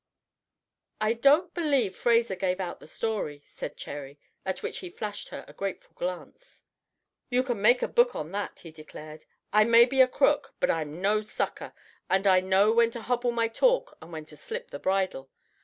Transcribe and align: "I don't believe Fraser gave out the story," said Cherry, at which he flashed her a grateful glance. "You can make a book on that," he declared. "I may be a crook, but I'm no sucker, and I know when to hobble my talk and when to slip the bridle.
"I 0.99 1.13
don't 1.13 1.53
believe 1.53 1.95
Fraser 1.95 2.35
gave 2.35 2.59
out 2.59 2.79
the 2.79 2.87
story," 2.87 3.43
said 3.45 3.77
Cherry, 3.77 4.17
at 4.47 4.63
which 4.63 4.79
he 4.79 4.89
flashed 4.89 5.29
her 5.29 5.45
a 5.47 5.53
grateful 5.53 5.93
glance. 5.93 6.63
"You 7.29 7.43
can 7.43 7.61
make 7.61 7.83
a 7.83 7.87
book 7.87 8.15
on 8.15 8.31
that," 8.31 8.61
he 8.61 8.71
declared. 8.71 9.25
"I 9.53 9.63
may 9.63 9.85
be 9.85 10.01
a 10.01 10.07
crook, 10.07 10.55
but 10.59 10.71
I'm 10.71 11.01
no 11.03 11.21
sucker, 11.21 11.71
and 12.09 12.25
I 12.25 12.39
know 12.39 12.71
when 12.71 12.89
to 12.89 13.01
hobble 13.03 13.31
my 13.31 13.47
talk 13.47 13.95
and 14.01 14.11
when 14.11 14.25
to 14.25 14.35
slip 14.35 14.71
the 14.71 14.79
bridle. 14.79 15.29